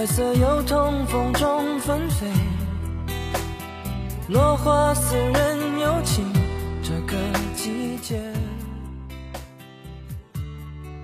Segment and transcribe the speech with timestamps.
[0.00, 2.26] 白色油桐风中纷飞，
[4.30, 6.24] 落花似人有情，
[6.82, 7.18] 这个
[7.54, 8.18] 季节。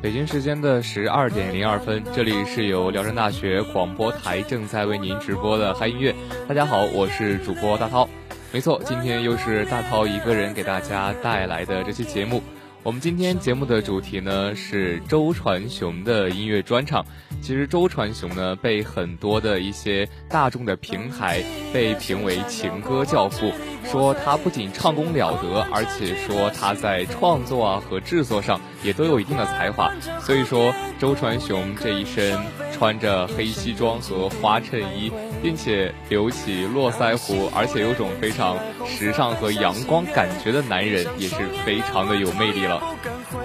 [0.00, 6.14] 北京时间的十二点零二分，这里是由辽宁大学广播台正在为您直播的嗨音乐。
[6.48, 8.08] 大家好，我是主播大涛。
[8.50, 12.42] 没错，今天又是大涛一个人给大家带来的这期节目。
[12.86, 17.04] 我们今天节目的主题呢是周传雄的音乐专场。
[17.42, 21.42] 其实周传雄呢被很多的一些大众的平台
[21.72, 23.52] 被评为情歌教父，
[23.84, 29.92] 说他不仅唱功了得，而且说他在创作啊和制作上也都有一定的才华。
[30.20, 32.38] 所以说周传雄这一身
[32.72, 35.10] 穿着黑西装和花衬衣。
[35.42, 42.75] 并且留起络腮胡，而且有种非常时尚和阳光感觉的男人，也是非常的有魅力了。
[42.78, 43.44] 不敢回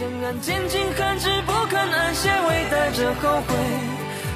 [0.00, 3.54] 仍然坚尽寒枝不肯安歇，微带着后悔，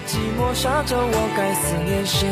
[0.07, 2.29] 寂寞沙洲，我该思念谁？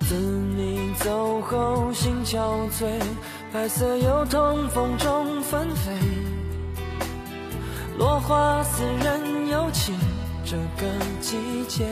[0.00, 3.00] 自你走后，心憔悴。
[3.52, 5.92] 白色油桐风中纷飞，
[7.96, 9.94] 落花似人有情，
[10.48, 10.86] 这个
[11.20, 11.36] 季
[11.66, 11.84] 节。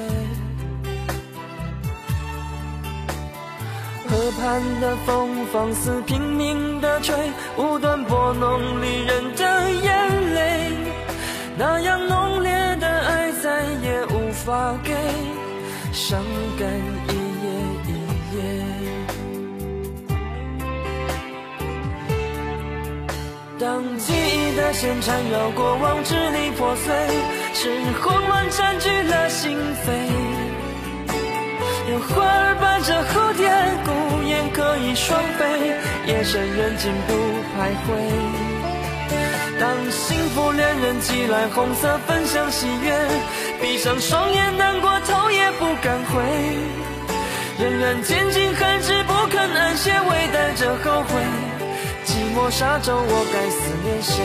[4.09, 7.17] 河畔的风放肆拼命的吹，
[7.57, 10.71] 无端拨弄离人的眼泪。
[11.59, 14.95] 那样浓烈的爱再也无法给，
[15.93, 16.23] 伤
[16.57, 16.69] 感
[17.09, 17.47] 一夜
[17.89, 17.91] 一
[18.37, 18.39] 夜。
[23.59, 26.93] 当记忆的线缠绕过往，支离破碎，
[27.55, 27.71] 是
[28.03, 29.93] 慌乱占据了心扉。
[31.89, 33.49] 有花儿伴着蝴蝶，
[33.87, 35.47] 孤雁可以双飞，
[36.07, 37.15] 夜深人静不
[37.55, 37.89] 徘徊。
[39.61, 42.93] 当幸福恋人寄来红色分享喜悦，
[43.63, 46.21] 闭上双眼难过头也不敢回，
[47.61, 51.23] 仍然坚尽寒枝不肯安歇，微带着后悔。
[52.05, 54.25] 寂寞沙洲，我该思念谁？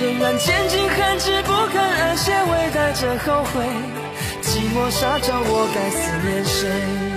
[0.00, 3.62] 仍然坚尽寒枝不肯安歇，微带着后悔。
[4.42, 7.09] 寂寞沙洲，我该思念谁？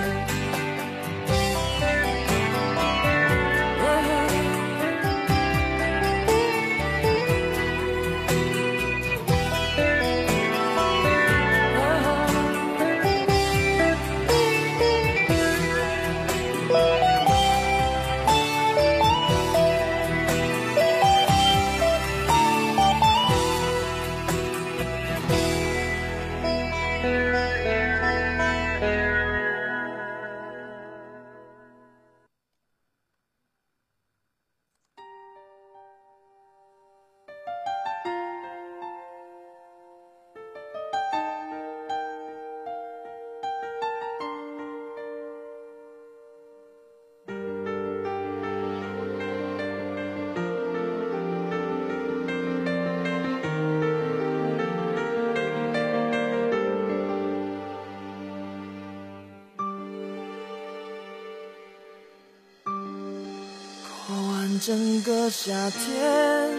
[64.65, 66.49] 整个夏天，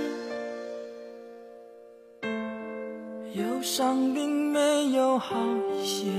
[3.32, 5.34] 忧伤并没有好
[5.72, 6.10] 一些。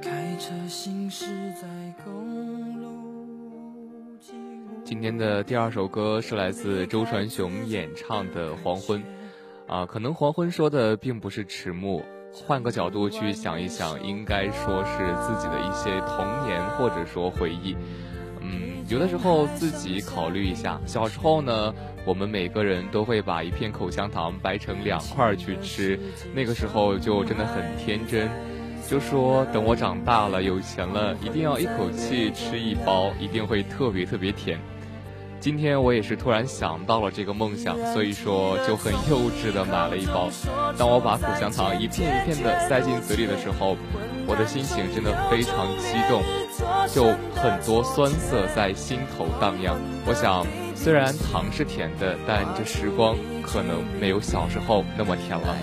[0.00, 1.26] 开车行驶
[1.60, 1.68] 在
[2.02, 4.18] 公路。
[4.86, 8.98] 今天的第二首歌是来自周传雄演唱的《黄昏》，
[9.70, 12.02] 啊，可能黄昏说的并不是迟暮。
[12.32, 17.76] 换个角度去想一想，应该说是自己的一些童年或者说回忆。
[18.88, 21.74] 有的时候自己考虑一下，小时候呢，
[22.04, 25.98] 我们每个人都会把一片口香糖掰成两块去吃，
[26.32, 28.28] 那个时候就真的很天真，
[28.88, 34.56] 就说等我长大了有钱了，一定要一口气吃一包，一定会特别特别甜。
[35.40, 40.30] 今天我也是突然想到了这个梦想，所以说就很幼稚的买了一包。
[40.78, 43.76] 当我把口香糖一片一片的塞进嘴里的时候，
[44.26, 46.22] 我的心情真的非常激动，
[46.92, 47.04] 就
[47.34, 49.76] 很多酸涩在心头荡漾。
[50.06, 55.56] 我想，虽然糖是甜的，但这时光可能没有小时候那么甜了。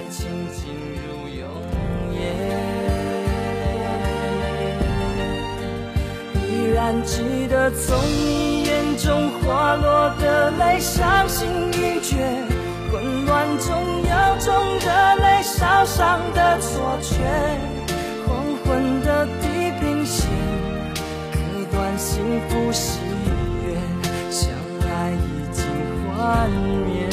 [6.47, 8.53] 依然记得从你。
[8.63, 12.15] 眼中滑落的泪，伤心欲绝，
[12.91, 17.15] 混乱中有种热泪烧伤的错觉。
[18.25, 20.29] 黄昏的地平线，
[21.97, 22.99] 幸福喜
[23.65, 23.75] 悦，
[24.31, 24.49] 相
[24.81, 25.17] 爱已
[25.53, 25.63] 经
[26.11, 27.12] 幻灭。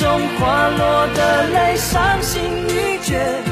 [0.00, 2.40] 中滑落的泪，伤心
[2.70, 3.49] 欲绝。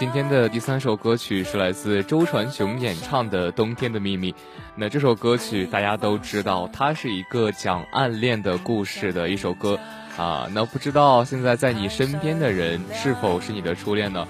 [0.00, 4.32] 今天的第三首歌曲是来自周传雄演唱的《冬天的秘密》。
[4.74, 9.78] 那这首歌曲大家都知道，它是一个讲暗恋的故事的一首歌
[10.16, 10.48] 啊。
[10.54, 14.26] 那不知道现在在你身边的人是否是你的初恋呢？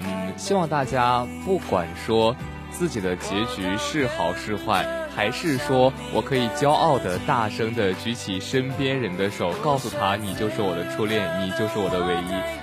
[0.00, 2.34] 嗯，希望大家不管说
[2.70, 12.59] 自己的结局是好是坏，还是说我可以骄傲的大声的举起身边人的手，告诉他你就是我的初恋，你就是我的唯一。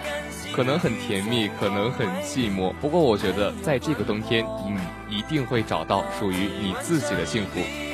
[0.57, 4.43] 可能很甜蜜，可能很寂寞，不过我觉得在这个冬天，
[5.07, 7.86] 你一定会找到属于你自己的幸福。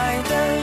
[0.00, 0.59] 破坏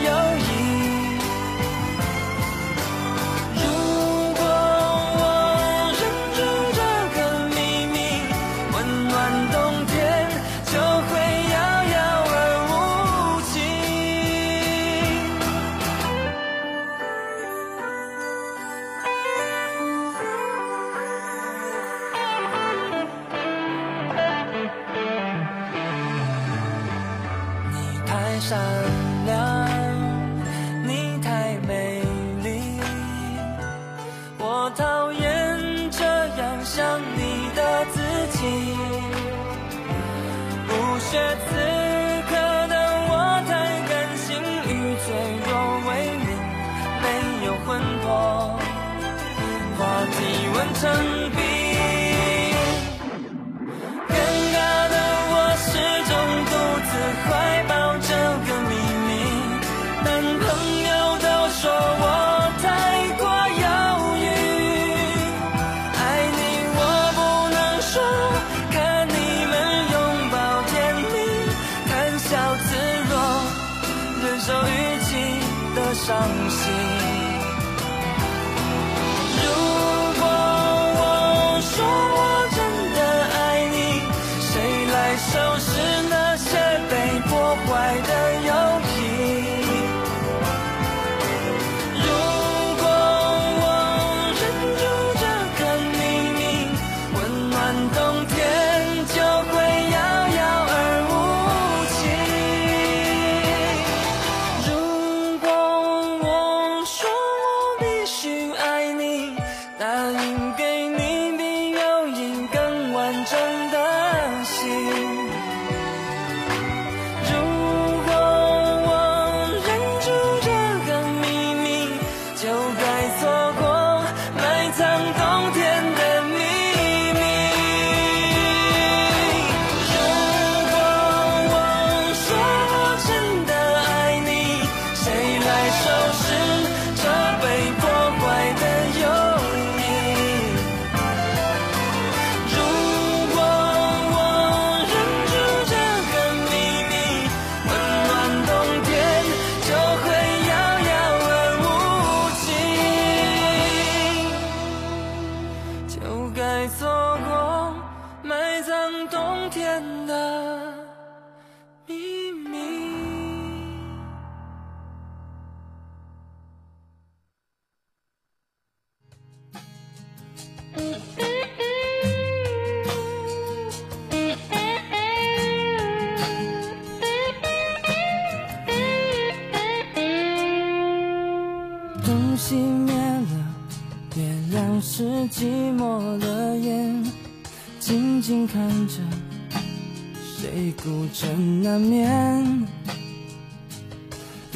[190.83, 192.67] 孤枕难眠。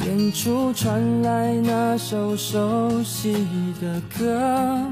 [0.04, 3.46] 远处传来那首熟悉
[3.80, 4.82] 的歌，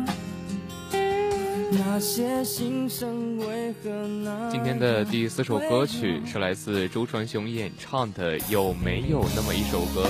[1.73, 3.91] 那些心声为何
[4.23, 10.05] 那今天的第四首歌曲是来自周传雄演唱的《有没有那么一首歌》。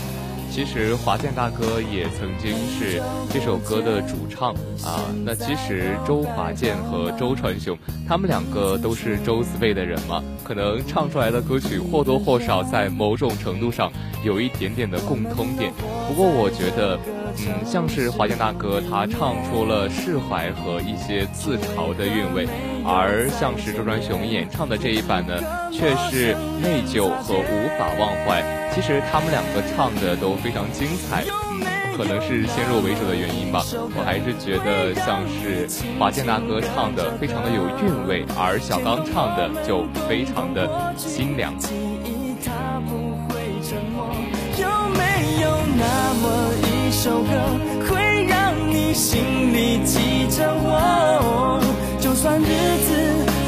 [0.50, 3.00] 其实华健大哥也曾经是
[3.32, 4.52] 这首歌的主唱
[4.84, 5.08] 啊。
[5.24, 13.90] 那其实周华健和周传雄，他们两个都是周子辈的人嘛，可能唱出来的歌曲或多或少在某种程度上
[14.24, 15.72] 有一点点的共通点。
[16.08, 16.98] 不过我觉得，
[17.38, 22.46] 嗯，像是华健大哥他唱出了释怀和一些自嘲的韵味，
[22.84, 25.34] 而像是周传雄演唱的这一版呢，
[25.72, 28.42] 却是内疚和无法忘怀。
[28.74, 31.62] 其实他们两个唱的都非常精彩，嗯，
[31.96, 33.62] 可能是先入为主的原因吧。
[33.96, 35.66] 我还是觉得像是
[35.98, 41.52] 华健大哥唱的非常的有韵味，而小刚唱的就非常的清凉。
[44.56, 45.02] 有没
[45.40, 46.24] 有那么
[46.62, 46.69] 一
[47.02, 47.30] 首歌，
[47.88, 51.58] 会让你心里记着我？
[51.98, 52.92] 就算日子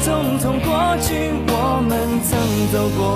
[0.03, 2.31] 匆匆过去，我们曾
[2.71, 3.13] 走过。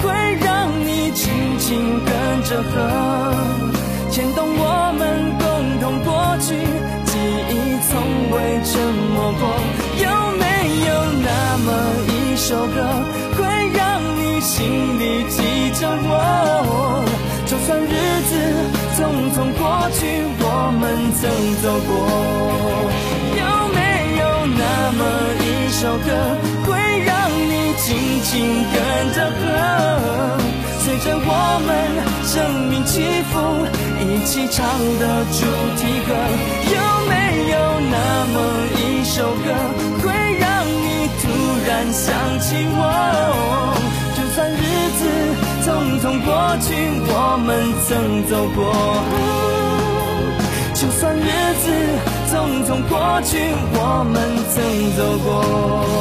[0.00, 0.10] 会
[0.44, 1.02] 让你？
[1.12, 2.10] 轻轻跟
[2.42, 2.72] 着和，
[4.10, 5.44] 牵动我们共
[5.78, 6.56] 同过去，
[7.04, 7.12] 记
[7.50, 7.52] 忆
[7.86, 7.92] 从
[8.32, 8.72] 未沉
[9.12, 9.42] 默过。
[10.00, 10.08] 有
[10.40, 10.42] 没
[10.88, 10.90] 有
[11.20, 11.68] 那么
[12.08, 12.76] 一首歌，
[13.36, 13.40] 会
[13.76, 17.04] 让你心里记着我？
[17.44, 17.92] 就算日
[18.30, 18.32] 子
[18.96, 18.98] 匆
[19.34, 20.00] 匆过去，
[20.40, 20.44] 我
[20.80, 20.82] 们
[21.20, 21.20] 曾
[21.60, 21.90] 走过。
[23.36, 23.40] 有
[23.74, 23.78] 没
[24.18, 24.22] 有
[24.56, 24.62] 那
[24.96, 25.00] 么
[25.44, 26.08] 一首歌，
[26.64, 26.70] 会
[27.84, 28.78] 紧紧跟
[29.12, 29.42] 着和？
[30.78, 31.30] 随着我
[31.66, 31.68] 们
[32.24, 32.32] 生
[32.70, 33.32] 命起伏，
[34.00, 34.60] 一起唱
[35.00, 35.38] 的主
[35.78, 36.10] 题歌，
[36.70, 37.12] 有没
[37.50, 37.54] 有
[37.90, 37.96] 那
[38.32, 38.36] 么
[38.78, 39.46] 一首歌，
[40.00, 40.04] 会
[40.38, 41.22] 让你突
[41.66, 42.04] 然想
[42.38, 42.80] 起我？
[44.16, 44.62] 就算日
[44.98, 45.00] 子
[45.64, 45.66] 匆
[46.00, 46.66] 匆过去，
[47.08, 47.12] 我
[47.44, 47.48] 们
[47.86, 47.90] 曾
[48.28, 48.60] 走过。
[50.74, 51.20] 就算日
[51.62, 51.64] 子
[52.30, 52.32] 匆
[52.64, 53.30] 匆过去，
[53.74, 54.14] 我们
[54.52, 54.56] 曾
[54.96, 55.91] 走过。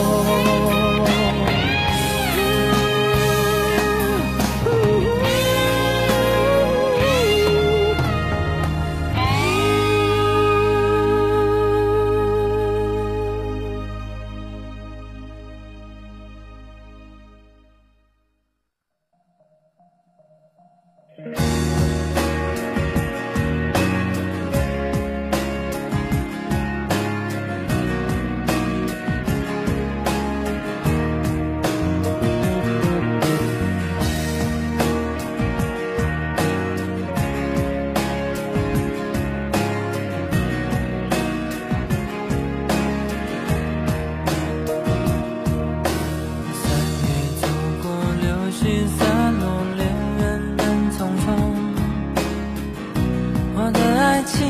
[53.53, 54.47] 我的爱情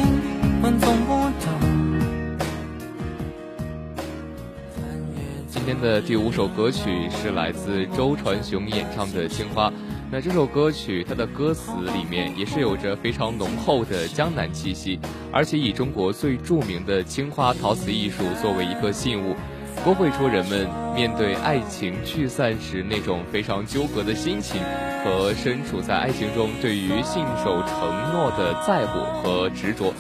[0.62, 1.52] 闻风不动。
[5.50, 9.70] 今天的第五首歌曲是来自周传雄演唱的《青花》。
[10.12, 15.00] 那这首歌曲，它的歌词里面也是有着非常浓厚的江南气息，
[15.32, 19.36] 而且以中国最著名的青花陶瓷艺术作为一个信物，
[19.84, 24.62] 勾绘出人们面对爱情聚散时那种非常纠葛的心情
[25.04, 29.92] 和身处在爱情中对于信守承诺的在乎和执着。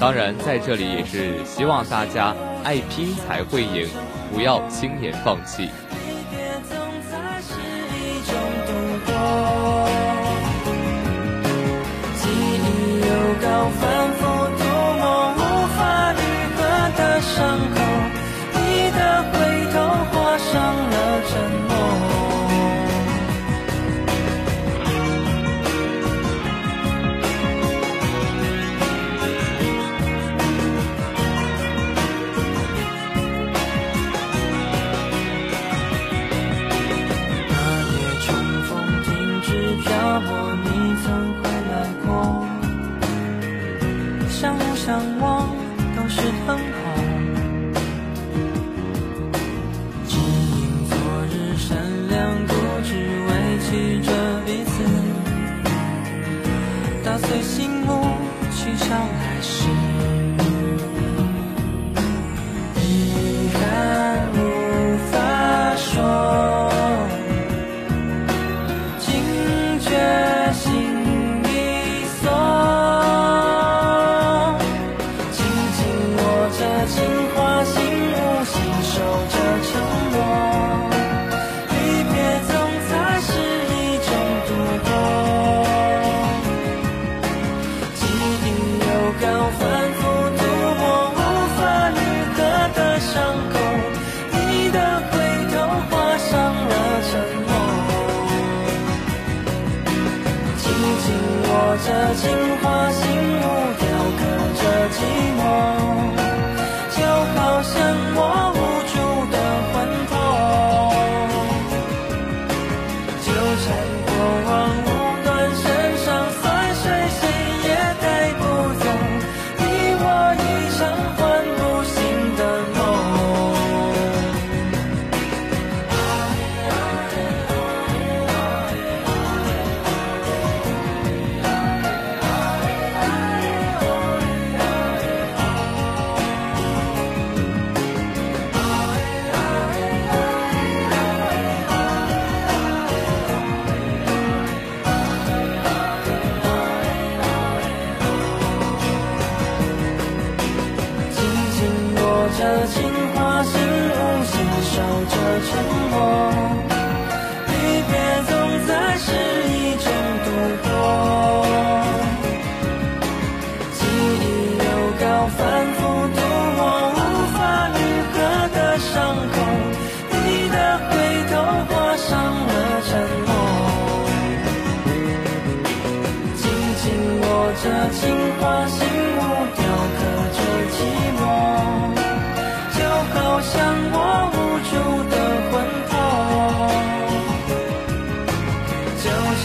[0.00, 3.88] 当然，在这里也是希望大家爱拼才会赢。
[4.32, 5.70] 不要轻言放弃。
[12.14, 13.06] 记忆有
[13.40, 13.46] 高
[13.80, 13.82] 反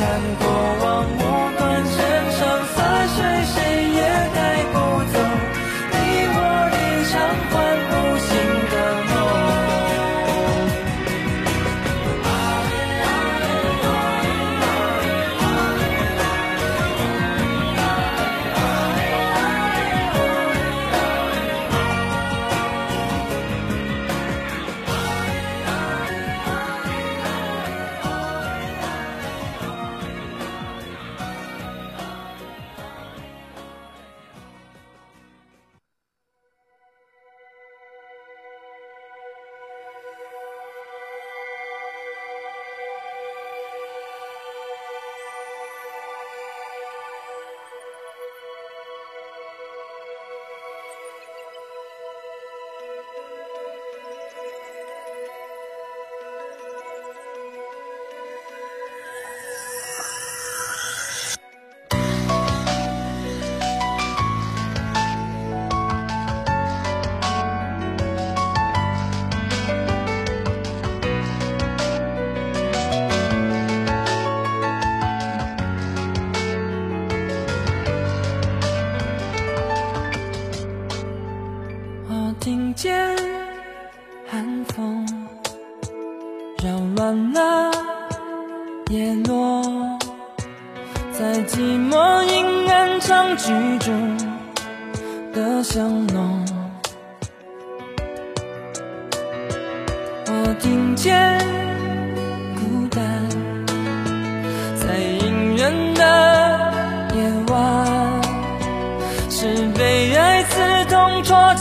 [0.03, 0.42] 纠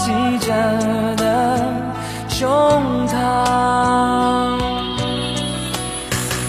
[0.05, 0.11] 记
[0.41, 0.51] 着
[1.17, 1.25] 的
[2.29, 2.43] 胸
[3.07, 3.15] 膛。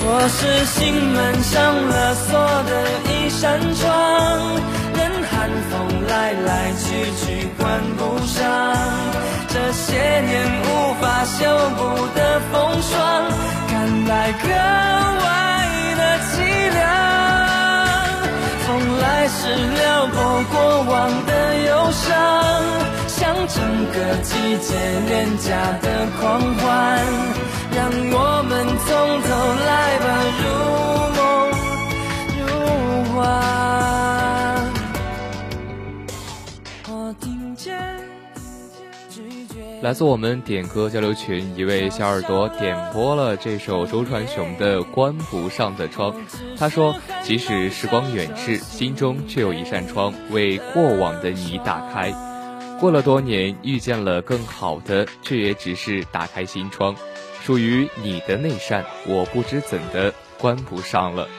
[0.05, 1.53] 我是心门上
[1.87, 2.71] 了锁的
[3.11, 3.85] 一扇窗，
[4.95, 5.33] 任寒
[5.69, 5.71] 风
[6.07, 6.49] 来来
[6.81, 6.83] 去
[7.21, 7.23] 去
[7.59, 7.61] 关
[7.95, 8.35] 不上。
[9.49, 9.85] 这些
[10.21, 10.67] 年无
[10.99, 11.45] 法修
[11.77, 11.81] 补
[12.15, 12.19] 的
[12.51, 12.91] 风霜，
[13.69, 13.71] 看
[14.07, 14.11] 来
[14.41, 14.49] 格
[15.23, 15.29] 外
[15.99, 16.33] 的凄
[16.73, 16.81] 凉。
[18.65, 18.67] 风
[18.99, 19.37] 来时
[19.77, 20.17] 撩拨
[20.51, 20.53] 过
[20.91, 20.93] 往
[21.27, 21.31] 的
[21.67, 22.11] 忧伤，
[23.23, 24.75] 像整个季节
[25.07, 26.99] 廉价的狂欢，
[27.73, 28.91] 让我们从
[29.23, 29.27] 头
[29.63, 30.05] 来吧，
[30.41, 30.43] 如
[31.15, 31.23] 梦
[32.37, 32.43] 如
[33.13, 33.15] 幻。
[36.89, 37.71] 我听见。
[39.81, 46.11] 来自我们点歌交流群一位小耳朵点播了这首周传雄的《关不上的窗》。
[46.57, 52.13] 他说：“即使时光远逝，心中却有一扇窗为过往的你打开。
[52.83, 56.93] 过了多年，遇见了更好的，却也只是打开心窗。
[57.41, 61.29] 属于你的那扇，我不知怎的关不上了。”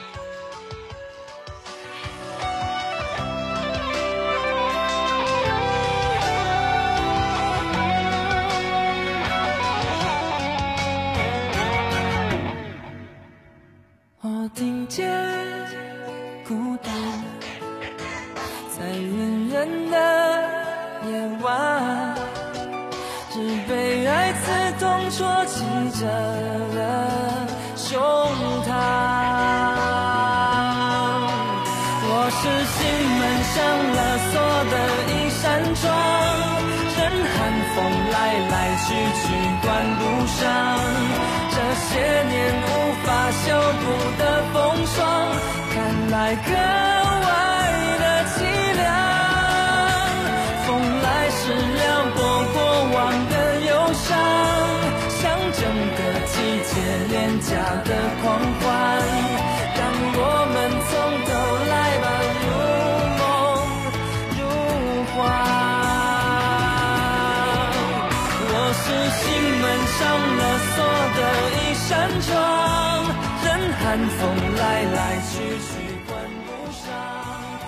[40.45, 42.69] 这些年无
[43.05, 43.45] 法修
[43.81, 43.85] 补
[44.19, 44.55] 的风
[44.87, 45.01] 霜，
[45.73, 45.75] 看
[46.11, 46.15] 来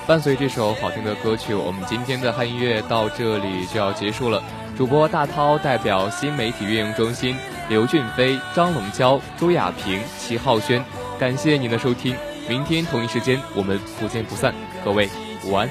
[0.06, 4.40] 伴随这首好听的歌曲，我们今天的汉音乐到这里就要结束了。
[4.76, 7.36] 主播大涛代表新媒体运营中心
[7.68, 10.84] 刘俊飞、张龙娇、朱亚平、齐浩轩，
[11.18, 12.14] 感谢您的收听。
[12.48, 14.54] 明天同一时间我们不见不散。
[14.84, 15.08] 各位
[15.44, 15.68] 午安。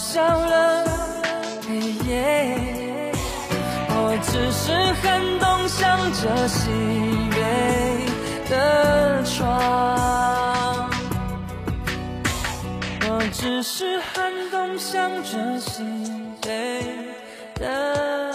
[0.00, 0.84] 笑了
[1.68, 1.76] 黑
[2.08, 3.12] 夜。
[3.92, 6.70] 我只是寒冬向着西
[7.30, 7.36] 北
[8.48, 9.46] 的窗，
[13.02, 15.84] 我只是寒冬向着西
[16.40, 16.82] 北
[17.56, 18.29] 的。